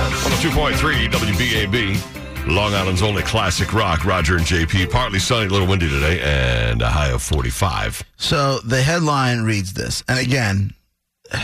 102.3 0.00 1.10
WBAB, 1.10 2.46
Long 2.46 2.72
Island's 2.72 3.02
only 3.02 3.22
classic 3.22 3.74
rock. 3.74 4.06
Roger 4.06 4.36
and 4.38 4.46
JP. 4.46 4.90
Partly 4.90 5.18
sunny, 5.18 5.46
a 5.46 5.50
little 5.50 5.66
windy 5.68 5.90
today, 5.90 6.20
and 6.22 6.80
a 6.80 6.88
high 6.88 7.10
of 7.10 7.22
45. 7.22 8.02
So 8.16 8.60
the 8.60 8.80
headline 8.80 9.42
reads 9.42 9.74
this, 9.74 10.02
and 10.08 10.18
again, 10.18 10.72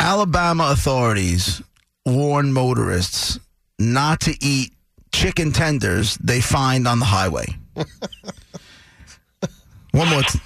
Alabama 0.00 0.70
authorities 0.72 1.60
warn 2.06 2.50
motorists 2.50 3.38
not 3.78 4.20
to 4.20 4.34
eat 4.40 4.72
chicken 5.12 5.52
tenders 5.52 6.16
they 6.16 6.40
find 6.40 6.88
on 6.88 6.98
the 6.98 7.04
highway. 7.04 7.44
one 9.92 10.08
more, 10.08 10.22
t- 10.22 10.40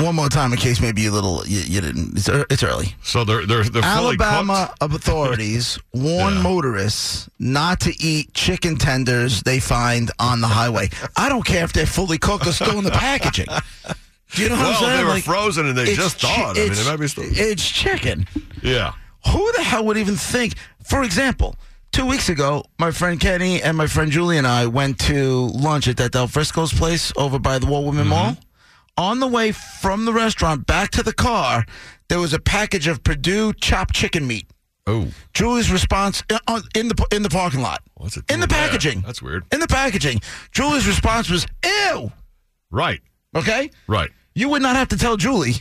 one 0.00 0.14
more 0.14 0.28
time, 0.28 0.52
in 0.52 0.58
case 0.58 0.80
maybe 0.80 1.02
you 1.02 1.10
little 1.10 1.44
you, 1.46 1.60
you 1.60 1.80
didn't. 1.80 2.16
It's, 2.16 2.28
it's 2.28 2.62
early. 2.62 2.94
So 3.02 3.24
they're 3.24 3.44
they're 3.46 3.64
they're 3.64 3.82
fully 3.82 4.16
Alabama 4.18 4.72
cooked. 4.80 4.94
authorities 4.94 5.78
warn 5.92 6.34
Yeah. 6.34 6.42
motorists 6.42 7.28
not 7.38 7.80
to 7.80 7.92
eat 8.02 8.32
chicken 8.34 8.76
tenders 8.76 9.42
they 9.42 9.60
find 9.60 10.10
on 10.18 10.40
the 10.40 10.48
highway. 10.48 10.88
I 11.16 11.28
don't 11.28 11.44
care 11.44 11.64
if 11.64 11.72
they're 11.72 11.86
fully 11.86 12.18
cooked 12.18 12.46
or 12.46 12.52
still 12.52 12.78
in 12.78 12.84
the 12.84 12.90
packaging. 12.90 13.46
Do 14.34 14.42
you 14.42 14.48
know 14.48 14.54
what 14.56 14.62
Well, 14.64 14.70
I'm 14.72 14.82
saying? 14.84 14.96
they 14.96 15.04
were 15.04 15.10
Like, 15.10 15.24
frozen 15.24 15.66
and 15.66 15.76
they 15.76 15.94
just 15.94 16.20
chi- 16.20 16.28
thawed. 16.28 16.56
I 16.56 16.62
mean, 16.62 16.72
it 16.72 16.86
might 16.86 16.96
be 17.00 17.08
still. 17.08 17.24
It's 17.26 17.68
chicken. 17.68 18.26
Yeah. 18.62 18.92
Who 19.30 19.52
the 19.52 19.62
hell 19.62 19.84
would 19.84 19.98
even 19.98 20.16
think? 20.16 20.54
For 20.84 21.02
example, 21.02 21.54
two 21.92 22.06
weeks 22.06 22.28
ago, 22.30 22.64
my 22.78 22.90
friend 22.92 23.20
Kenny 23.20 23.62
and 23.62 23.76
my 23.76 23.86
friend 23.86 24.10
Julie 24.10 24.38
and 24.38 24.46
I 24.46 24.66
went 24.66 24.98
to 25.00 25.48
lunch 25.54 25.86
at 25.86 25.98
that 25.98 26.12
Del 26.12 26.26
Frisco's 26.28 26.72
place 26.72 27.12
over 27.16 27.38
by 27.38 27.58
the 27.58 27.66
Walt 27.66 27.84
Whitman 27.84 28.04
mm-hmm. 28.04 28.10
Mall. 28.10 28.36
On 28.96 29.20
the 29.20 29.26
way 29.26 29.52
from 29.52 30.04
the 30.04 30.12
restaurant 30.12 30.66
back 30.66 30.90
to 30.92 31.02
the 31.02 31.14
car, 31.14 31.64
there 32.08 32.20
was 32.20 32.34
a 32.34 32.38
package 32.38 32.86
of 32.86 33.02
Perdue 33.02 33.54
chopped 33.54 33.94
chicken 33.94 34.26
meat. 34.26 34.46
Oh, 34.86 35.08
Julie's 35.32 35.70
response 35.70 36.22
uh, 36.30 36.60
in 36.74 36.88
the 36.88 37.06
in 37.12 37.22
the 37.22 37.30
parking 37.30 37.62
lot. 37.62 37.82
what's 37.94 38.16
it? 38.16 38.24
In 38.30 38.40
the 38.40 38.46
doing 38.46 38.60
there? 38.60 38.68
packaging. 38.68 39.00
That's 39.02 39.22
weird. 39.22 39.44
In 39.52 39.60
the 39.60 39.68
packaging. 39.68 40.20
Julie's 40.50 40.86
response 40.86 41.30
was, 41.30 41.46
"Ew." 41.64 42.10
Right. 42.70 43.00
Okay? 43.34 43.70
Right. 43.86 44.10
You 44.34 44.48
would 44.50 44.62
not 44.62 44.76
have 44.76 44.88
to 44.88 44.96
tell 44.98 45.16
Julie 45.16 45.54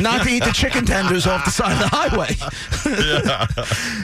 not 0.00 0.22
to 0.24 0.30
eat 0.30 0.44
the 0.44 0.52
chicken 0.52 0.84
tenders 0.86 1.26
off 1.26 1.44
the 1.44 1.50
side 1.50 1.72
of 1.72 1.78
the 1.78 1.96
highway. 1.96 2.34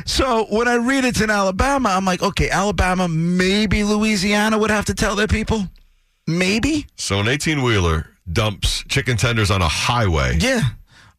so 0.06 0.46
when 0.50 0.68
I 0.68 0.74
read 0.76 1.04
it's 1.04 1.20
in 1.20 1.30
Alabama, 1.30 1.90
I'm 1.90 2.04
like, 2.04 2.22
okay, 2.22 2.50
Alabama, 2.50 3.08
maybe 3.08 3.84
Louisiana 3.84 4.58
would 4.58 4.70
have 4.70 4.84
to 4.86 4.94
tell 4.94 5.16
their 5.16 5.26
people. 5.26 5.68
Maybe. 6.26 6.86
So 6.96 7.20
an 7.20 7.28
18 7.28 7.62
wheeler 7.62 8.11
dumps 8.30 8.84
chicken 8.88 9.16
tenders 9.16 9.50
on 9.50 9.62
a 9.62 9.68
highway. 9.68 10.36
Yeah. 10.40 10.60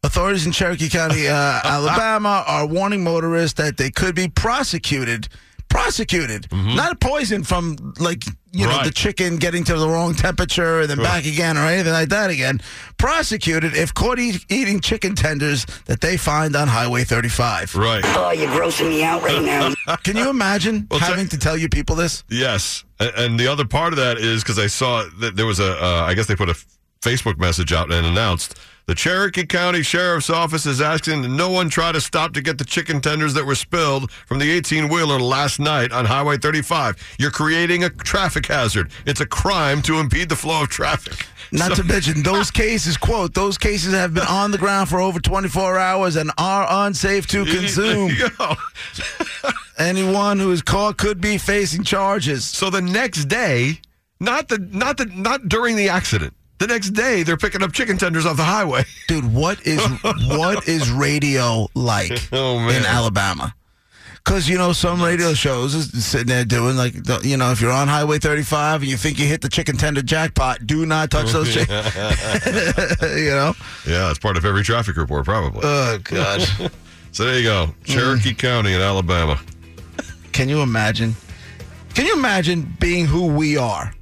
Authorities 0.02 0.44
in 0.46 0.52
Cherokee 0.52 0.88
County, 0.90 1.28
uh, 1.28 1.60
Alabama, 1.64 2.44
are 2.46 2.66
warning 2.66 3.02
motorists 3.02 3.56
that 3.58 3.76
they 3.76 3.90
could 3.90 4.14
be 4.14 4.28
prosecuted. 4.28 5.28
Prosecuted, 5.70 6.46
not 6.52 7.00
poisoned 7.00 7.48
from 7.48 7.94
like 7.98 8.22
you 8.52 8.64
know 8.66 8.72
Mm-hmm. 8.74 8.84
The 8.84 8.92
chicken 8.92 9.36
getting 9.38 9.64
to 9.64 9.76
the 9.76 9.88
wrong 9.88 10.14
temperature 10.14 10.82
and 10.82 10.88
then 10.90 10.98
back 10.98 11.24
again 11.26 11.56
or 11.56 11.62
anything 11.62 11.92
like 11.92 12.10
that 12.10 12.30
again. 12.30 12.60
Prosecuted 12.96 13.74
if 13.76 13.92
caught 13.92 14.20
e- 14.20 14.38
eating 14.48 14.78
chicken 14.78 15.16
tenders 15.16 15.64
that 15.86 16.00
they 16.00 16.16
find 16.16 16.54
on 16.54 16.68
Highway 16.68 17.02
35. 17.02 17.74
Right. 17.74 18.04
Oh, 18.06 18.30
you're 18.30 18.48
grossing 18.50 18.88
me 18.90 19.02
out 19.02 19.22
right 19.24 19.42
now. 19.42 19.72
Can 20.04 20.16
you 20.16 20.30
imagine 20.30 20.86
Well, 20.90 21.00
check- 21.00 21.08
having 21.08 21.26
to 21.28 21.38
tell 21.38 21.56
you 21.56 21.68
people 21.68 21.96
this? 21.96 22.22
Yes, 22.30 22.84
and 23.00 23.40
the 23.40 23.48
other 23.48 23.64
part 23.64 23.92
of 23.92 23.96
that 23.96 24.18
is 24.18 24.44
because 24.44 24.60
I 24.60 24.68
saw 24.68 25.04
that 25.18 25.34
there 25.34 25.46
was 25.46 25.58
a. 25.58 25.72
Uh, 25.82 26.04
I 26.06 26.14
guess 26.14 26.26
they 26.26 26.36
put 26.36 26.48
a 26.50 26.52
f- 26.52 26.64
Facebook 27.04 27.38
message 27.38 27.72
out 27.72 27.92
and 27.92 28.06
announced 28.06 28.58
the 28.86 28.94
Cherokee 28.94 29.46
County 29.46 29.82
Sheriff's 29.82 30.28
Office 30.28 30.66
is 30.66 30.80
asking 30.82 31.22
that 31.22 31.28
no 31.28 31.48
one 31.50 31.70
try 31.70 31.90
to 31.92 32.00
stop 32.02 32.34
to 32.34 32.42
get 32.42 32.58
the 32.58 32.64
chicken 32.64 33.00
tenders 33.00 33.32
that 33.34 33.46
were 33.46 33.54
spilled 33.54 34.10
from 34.10 34.38
the 34.38 34.50
18 34.50 34.88
wheeler 34.90 35.18
last 35.18 35.58
night 35.58 35.90
on 35.90 36.04
Highway 36.04 36.36
35. 36.36 36.96
You're 37.18 37.30
creating 37.30 37.82
a 37.84 37.88
traffic 37.88 38.44
hazard. 38.46 38.90
It's 39.06 39.20
a 39.22 39.26
crime 39.26 39.80
to 39.82 39.98
impede 40.00 40.28
the 40.28 40.36
flow 40.36 40.64
of 40.64 40.68
traffic. 40.68 41.26
Not 41.50 41.70
So- 41.70 41.76
to 41.76 41.84
mention 41.84 42.22
those 42.22 42.50
cases, 42.62 42.98
quote, 42.98 43.32
those 43.32 43.56
cases 43.56 43.94
have 43.94 44.12
been 44.12 44.26
on 44.26 44.50
the 44.50 44.58
ground 44.58 44.90
for 44.90 45.00
over 45.00 45.18
24 45.18 45.78
hours 45.78 46.16
and 46.16 46.30
are 46.36 46.66
unsafe 46.86 47.26
to 47.28 47.44
consume. 47.46 48.08
There 48.08 48.18
you 48.18 48.30
go. 48.36 48.54
Anyone 49.78 50.38
who 50.38 50.52
is 50.52 50.62
caught 50.62 50.98
could 50.98 51.20
be 51.20 51.38
facing 51.38 51.84
charges. 51.84 52.44
So 52.44 52.68
the 52.70 52.82
next 52.82 53.26
day, 53.26 53.80
not 54.20 54.48
the 54.48 54.58
not 54.58 54.98
the 54.98 55.06
not 55.06 55.48
during 55.48 55.76
the 55.76 55.88
accident. 55.88 56.32
The 56.58 56.66
next 56.68 56.90
day, 56.90 57.22
they're 57.24 57.36
picking 57.36 57.62
up 57.62 57.72
chicken 57.72 57.98
tenders 57.98 58.26
off 58.26 58.36
the 58.36 58.44
highway. 58.44 58.84
Dude, 59.08 59.32
what 59.32 59.66
is 59.66 59.80
what 60.28 60.68
is 60.68 60.90
radio 60.90 61.68
like 61.74 62.12
Oh, 62.32 62.58
in 62.68 62.84
Alabama? 62.86 63.54
Because 64.24 64.48
you 64.48 64.56
know 64.56 64.72
some 64.72 65.02
radio 65.02 65.34
shows 65.34 65.74
is 65.74 66.04
sitting 66.04 66.28
there 66.28 66.46
doing 66.46 66.76
like 66.76 66.94
you 67.24 67.36
know 67.36 67.50
if 67.50 67.60
you're 67.60 67.72
on 67.72 67.88
Highway 67.88 68.18
35 68.18 68.80
and 68.82 68.90
you 68.90 68.96
think 68.96 69.18
you 69.18 69.26
hit 69.26 69.42
the 69.42 69.50
chicken 69.50 69.76
tender 69.76 70.00
jackpot, 70.00 70.66
do 70.66 70.86
not 70.86 71.10
touch 71.10 71.32
those 71.32 71.52
chicken. 71.54 71.76
you 73.02 73.30
know. 73.30 73.52
Yeah, 73.86 74.08
it's 74.10 74.18
part 74.18 74.38
of 74.38 74.46
every 74.46 74.62
traffic 74.62 74.96
report, 74.96 75.26
probably. 75.26 75.60
Oh 75.64 75.98
God. 76.04 76.40
so 77.12 77.24
there 77.24 77.36
you 77.36 77.44
go, 77.44 77.74
Cherokee 77.84 78.32
mm. 78.32 78.38
County 78.38 78.72
in 78.72 78.80
Alabama. 78.80 79.38
Can 80.32 80.48
you 80.48 80.62
imagine? 80.62 81.14
Can 81.94 82.06
you 82.06 82.14
imagine 82.14 82.74
being 82.80 83.04
who 83.04 83.26
we 83.26 83.56
are, 83.58 83.92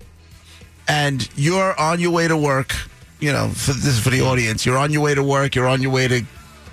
and 0.92 1.28
you're 1.36 1.78
on 1.80 2.00
your 2.00 2.10
way 2.10 2.28
to 2.28 2.36
work? 2.36 2.74
You 3.18 3.32
know, 3.32 3.48
for, 3.48 3.72
this 3.72 3.86
is 3.86 4.00
for 4.00 4.10
the 4.10 4.20
audience. 4.20 4.66
You're 4.66 4.76
on 4.76 4.92
your 4.92 5.00
way 5.00 5.14
to 5.14 5.22
work. 5.22 5.54
You're 5.54 5.68
on 5.68 5.80
your 5.80 5.90
way 5.90 6.06
to 6.06 6.22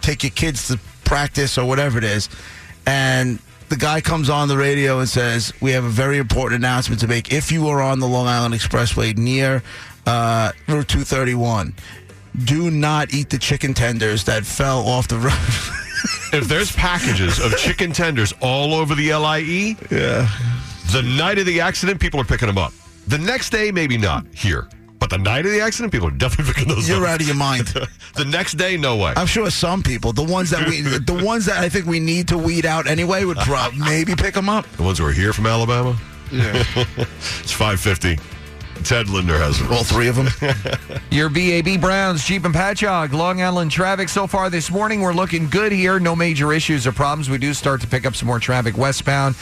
take 0.01 0.23
your 0.23 0.31
kids 0.31 0.67
to 0.67 0.79
practice 1.05 1.57
or 1.57 1.65
whatever 1.65 1.97
it 1.97 2.03
is, 2.03 2.27
and 2.85 3.39
the 3.69 3.77
guy 3.77 4.01
comes 4.01 4.29
on 4.29 4.47
the 4.47 4.57
radio 4.57 4.99
and 4.99 5.07
says, 5.07 5.53
"We 5.61 5.71
have 5.71 5.85
a 5.85 5.89
very 5.89 6.17
important 6.17 6.59
announcement 6.59 6.99
to 7.01 7.07
make. 7.07 7.31
If 7.31 7.51
you 7.51 7.67
are 7.69 7.81
on 7.81 7.99
the 7.99 8.07
Long 8.07 8.27
Island 8.27 8.53
Expressway 8.53 9.17
near 9.17 9.63
uh, 10.05 10.51
Route 10.67 10.87
231, 10.87 11.73
do 12.43 12.71
not 12.71 13.13
eat 13.13 13.29
the 13.29 13.37
chicken 13.37 13.73
tenders 13.73 14.25
that 14.25 14.45
fell 14.45 14.85
off 14.85 15.07
the 15.07 15.17
road." 15.17 15.33
If 16.31 16.47
there's 16.47 16.71
packages 16.71 17.39
of 17.39 17.57
chicken 17.57 17.91
tenders 17.91 18.33
all 18.39 18.73
over 18.73 18.95
the 18.95 19.13
LIE, 19.13 19.75
yeah. 19.91 20.29
the 20.93 21.01
night 21.01 21.39
of 21.39 21.45
the 21.45 21.59
accident, 21.59 21.99
people 21.99 22.21
are 22.21 22.23
picking 22.23 22.47
them 22.47 22.57
up. 22.57 22.71
The 23.09 23.17
next 23.17 23.49
day, 23.49 23.71
maybe 23.71 23.97
not 23.97 24.23
here, 24.33 24.67
but 24.99 25.09
the 25.09 25.17
night 25.17 25.43
of 25.45 25.51
the 25.51 25.61
accident, 25.61 25.91
people 25.91 26.07
are 26.09 26.11
definitely 26.11 26.53
picking 26.53 26.69
those 26.73 26.87
You're 26.87 27.05
up. 27.05 27.13
out 27.13 27.21
of 27.21 27.27
your 27.27 27.35
mind. 27.35 27.65
the 28.15 28.25
next 28.25 28.53
day, 28.53 28.77
no 28.77 28.97
way. 28.97 29.13
I'm 29.17 29.25
sure 29.25 29.49
some 29.49 29.81
people, 29.81 30.13
the 30.13 30.23
ones 30.23 30.51
that 30.51 30.67
we, 30.67 30.81
the 30.81 31.19
ones 31.25 31.45
that 31.47 31.57
I 31.57 31.69
think 31.69 31.87
we 31.87 31.99
need 31.99 32.27
to 32.27 32.37
weed 32.37 32.65
out 32.67 32.85
anyway, 32.85 33.25
would 33.25 33.37
probably 33.37 33.79
maybe 33.79 34.15
pick 34.15 34.35
them 34.35 34.47
up. 34.47 34.69
the 34.73 34.83
ones 34.83 34.99
who 34.99 35.05
are 35.07 35.11
here 35.11 35.33
from 35.33 35.47
Alabama, 35.47 35.97
Yeah, 36.31 36.53
it's 37.39 37.51
550. 37.51 38.19
Ted 38.83 39.09
Linder 39.09 39.37
has 39.37 39.59
it. 39.61 39.69
all 39.71 39.83
three 39.83 40.07
of 40.07 40.15
them. 40.15 40.27
Your 41.11 41.29
BAB 41.29 41.79
Browns, 41.81 42.25
Jeep 42.25 42.45
and 42.45 42.53
Patchogue, 42.53 43.13
Long 43.13 43.41
Island 43.41 43.71
traffic 43.71 44.09
so 44.09 44.27
far 44.27 44.49
this 44.49 44.71
morning. 44.71 45.01
We're 45.01 45.13
looking 45.13 45.49
good 45.49 45.71
here. 45.71 45.99
No 45.99 46.15
major 46.15 46.53
issues 46.53 46.87
or 46.87 46.91
problems. 46.91 47.29
We 47.29 47.37
do 47.37 47.53
start 47.53 47.81
to 47.81 47.87
pick 47.87 48.05
up 48.05 48.15
some 48.15 48.27
more 48.27 48.39
traffic 48.39 48.77
westbound 48.77 49.35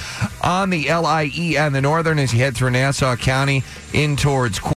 on 0.44 0.70
the 0.70 0.88
LIE 0.88 1.56
and 1.58 1.74
the 1.74 1.82
northern 1.82 2.20
as 2.20 2.34
you 2.34 2.40
head 2.40 2.56
through 2.56 2.72
Nassau 2.72 3.16
County 3.16 3.64
in 3.94 4.16
towards. 4.16 4.60